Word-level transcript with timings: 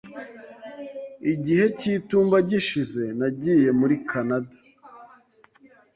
Igihe 1.33 1.65
cy'itumba 1.77 2.37
gishize, 2.49 3.03
nagiye 3.19 3.69
muri 3.79 3.95
Canada. 4.09 4.55